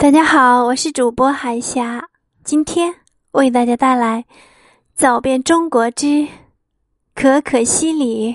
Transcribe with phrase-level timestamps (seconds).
[0.00, 2.08] 大家好，我是主播海霞，
[2.42, 2.94] 今天
[3.32, 4.24] 为大家带来
[4.94, 6.26] 《走遍中国之
[7.14, 8.32] 可可西里》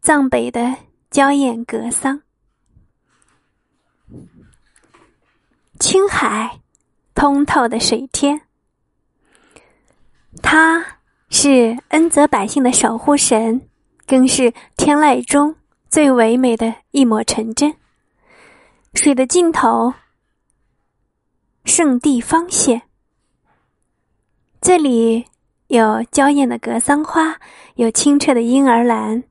[0.00, 0.76] 藏北的
[1.10, 2.22] 娇艳格桑。
[5.78, 6.60] 青海，
[7.14, 8.40] 通透的水天，
[10.42, 10.82] 它
[11.28, 13.60] 是恩泽百姓的守护神，
[14.06, 15.54] 更是天籁中
[15.90, 17.74] 最唯美的一抹纯真。
[18.94, 19.92] 水的尽头。
[21.68, 22.80] 圣地方县，
[24.58, 25.26] 这里
[25.66, 27.38] 有娇艳的格桑花，
[27.74, 29.22] 有清澈的婴儿蓝。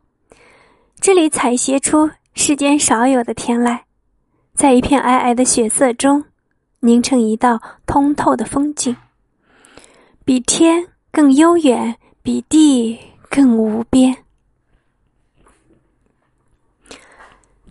[0.99, 3.79] 这里采撷出世间少有的天籁，
[4.53, 6.23] 在一片皑皑的雪色中，
[6.79, 8.95] 凝成一道通透的风景，
[10.23, 12.99] 比天更悠远，比地
[13.31, 14.15] 更无边。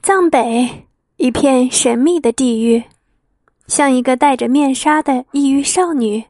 [0.03, 0.89] 藏北，
[1.19, 2.83] 一片神秘的地域。
[3.67, 6.25] 像一个戴着面纱的异域少女，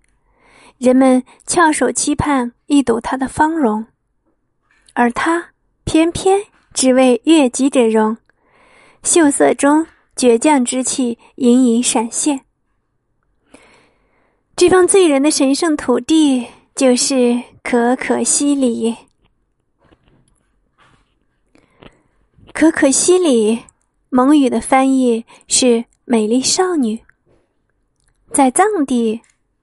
[0.78, 3.86] 人们翘首期盼一睹她的芳容，
[4.94, 5.50] 而她
[5.84, 6.40] 偏偏
[6.72, 8.16] 只为悦己者容，
[9.02, 12.40] 秀色中倔强之气隐隐闪现。
[14.56, 18.96] 这方醉人的神圣土地，就是可可西里。
[22.54, 23.62] 可可西里，
[24.08, 27.05] 蒙语的翻译是美丽少女。
[28.36, 29.18] 在藏地，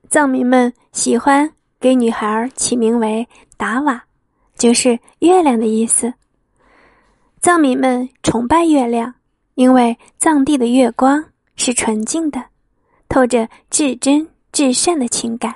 [0.10, 1.48] 藏民们喜欢
[1.80, 4.04] 给女孩起名为达瓦，
[4.58, 6.12] 就是月亮的意思。
[7.40, 9.14] 藏民们崇拜月亮，
[9.54, 11.24] 因为藏地的月光
[11.56, 12.44] 是纯净的，
[13.08, 15.54] 透着至真至善的情感。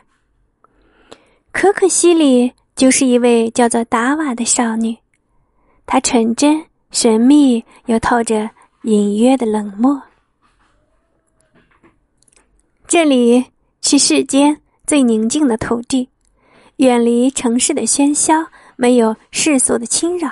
[1.52, 4.96] 可可西里就是一位叫做达瓦的少女，
[5.88, 8.48] 她纯真神秘，又透着
[8.84, 10.00] 隐约的冷漠。
[12.88, 13.44] 这里
[13.82, 16.10] 是世间最宁静的土地，
[16.78, 20.32] 远离城市的喧嚣，没有世俗的侵扰。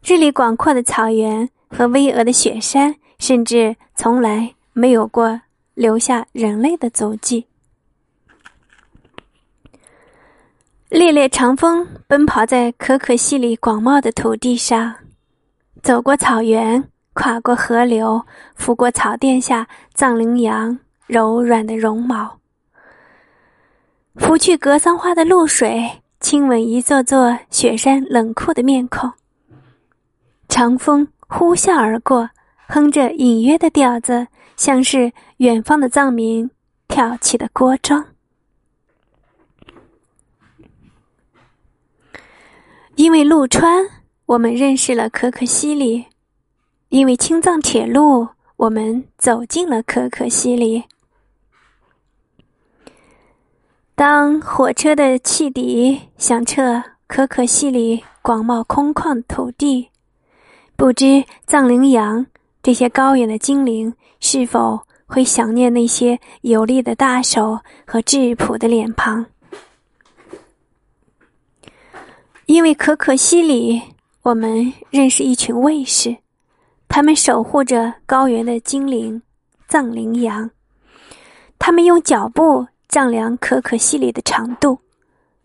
[0.00, 5.38] 这里广阔的草原和巍峨的雪山，甚至从来没有过
[5.74, 7.46] 留下人类的足迹。
[10.88, 14.94] 烈烈长风奔跑在可可西里广袤的土地上，
[15.82, 16.82] 走过草原，
[17.12, 18.24] 跨过河流，
[18.56, 20.78] 拂过草甸下藏羚羊。
[21.10, 22.38] 柔软的绒毛，
[24.14, 25.90] 拂去格桑花的露水，
[26.20, 29.10] 亲吻一座座雪山冷酷的面孔。
[30.48, 32.30] 长风呼啸而过，
[32.68, 36.48] 哼着隐约的调子，像是远方的藏民
[36.86, 38.06] 跳起的锅庄。
[42.94, 43.84] 因为陆川，
[44.26, 46.04] 我们认识了可可西里；
[46.90, 50.84] 因为青藏铁路，我们走进了可可西里。
[54.00, 59.90] 当火车的汽笛响彻可可西里广袤空旷土地，
[60.74, 62.24] 不知藏羚羊
[62.62, 69.26] 这些高远的精灵是否会想念那些有力的大手和质朴的脸庞？
[72.46, 73.82] 因为可可西里，
[74.22, 76.16] 我们认识一群卫士，
[76.88, 79.20] 他们守护着高原的精灵
[79.68, 80.50] 藏羚羊，
[81.58, 82.66] 他们用脚步。
[82.90, 84.80] 丈量可可西里的长度，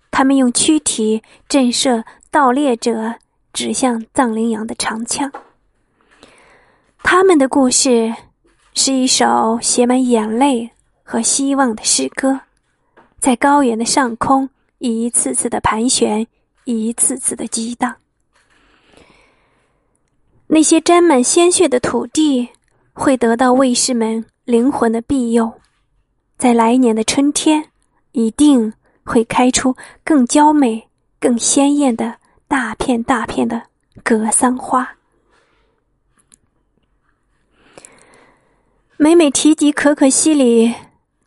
[0.10, 3.14] 他们用躯体震慑盗猎者
[3.54, 5.32] 指向藏羚羊的长枪。
[7.04, 8.14] 他们的故事
[8.74, 10.72] 是一首写满眼泪
[11.04, 12.42] 和希望的诗歌，
[13.20, 16.26] 在高原的上空一次次的盘旋，
[16.64, 17.96] 一次次的激荡。
[20.48, 22.50] 那些沾满鲜血的土地
[22.94, 25.54] 会得到卫士们灵魂的庇佑。
[26.38, 27.72] 在来年的春天，
[28.12, 28.74] 一定
[29.04, 33.64] 会开出更娇美、更鲜艳的大片大片的
[34.04, 34.98] 格桑花。
[38.98, 40.74] 每每提及可可西里，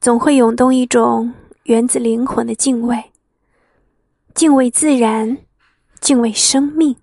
[0.00, 1.32] 总会涌动一种
[1.64, 3.12] 源自灵魂的敬畏，
[4.34, 5.38] 敬畏自然，
[6.00, 6.96] 敬畏生命。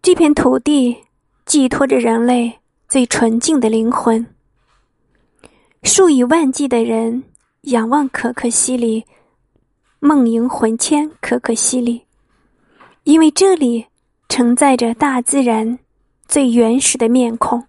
[0.00, 1.04] 这片土地
[1.44, 4.26] 寄托着人类最纯净的灵魂。
[5.82, 7.24] 数以万计的人
[7.62, 9.04] 仰望可可西里，
[10.00, 12.04] 梦萦魂牵可可西里，
[13.04, 13.86] 因为这里
[14.28, 15.78] 承载着大自然
[16.26, 17.64] 最原始的面孔，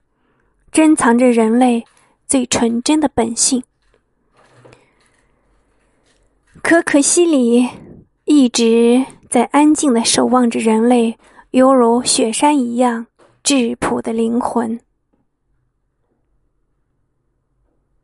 [0.72, 1.86] 珍藏着人类
[2.28, 3.64] 最纯真的本性。
[6.62, 7.70] 可可西里
[8.26, 11.18] 一直在安静的守望着人类，
[11.52, 13.08] 犹如雪山一样
[13.44, 14.80] 质朴的灵魂。